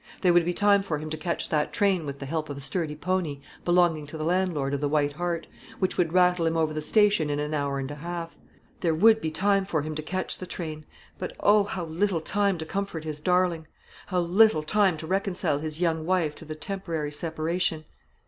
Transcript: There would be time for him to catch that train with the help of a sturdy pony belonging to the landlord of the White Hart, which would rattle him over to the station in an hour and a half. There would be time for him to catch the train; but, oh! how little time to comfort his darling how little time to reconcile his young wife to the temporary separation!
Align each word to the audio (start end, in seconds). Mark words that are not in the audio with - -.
There 0.21 0.33
would 0.33 0.45
be 0.45 0.51
time 0.55 0.81
for 0.81 0.97
him 0.97 1.11
to 1.11 1.15
catch 1.15 1.49
that 1.49 1.71
train 1.71 2.07
with 2.07 2.17
the 2.17 2.25
help 2.25 2.49
of 2.49 2.57
a 2.57 2.59
sturdy 2.59 2.95
pony 2.95 3.39
belonging 3.63 4.07
to 4.07 4.17
the 4.17 4.23
landlord 4.25 4.73
of 4.73 4.81
the 4.81 4.89
White 4.89 5.13
Hart, 5.13 5.45
which 5.77 5.95
would 5.95 6.11
rattle 6.11 6.47
him 6.47 6.57
over 6.57 6.71
to 6.71 6.73
the 6.73 6.81
station 6.81 7.29
in 7.29 7.37
an 7.39 7.53
hour 7.53 7.77
and 7.77 7.91
a 7.91 8.01
half. 8.01 8.35
There 8.79 8.95
would 8.95 9.21
be 9.21 9.29
time 9.29 9.63
for 9.63 9.83
him 9.83 9.93
to 9.93 10.01
catch 10.01 10.39
the 10.39 10.47
train; 10.47 10.85
but, 11.19 11.33
oh! 11.39 11.65
how 11.65 11.85
little 11.85 12.19
time 12.19 12.57
to 12.57 12.65
comfort 12.65 13.03
his 13.03 13.19
darling 13.19 13.67
how 14.07 14.21
little 14.21 14.63
time 14.63 14.97
to 14.97 15.05
reconcile 15.05 15.59
his 15.59 15.81
young 15.81 16.03
wife 16.03 16.33
to 16.37 16.45
the 16.45 16.55
temporary 16.55 17.11
separation! 17.11 17.85